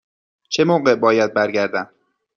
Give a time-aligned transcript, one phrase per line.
[0.49, 1.89] چه موقع باید برگردم؟